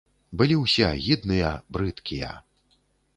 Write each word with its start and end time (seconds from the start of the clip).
Былі 0.41 0.55
ўсе 0.61 0.83
агідныя, 0.93 1.51
брыдкія. 1.77 2.31